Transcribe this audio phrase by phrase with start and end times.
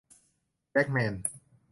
[0.71, 1.13] แจ็คแมน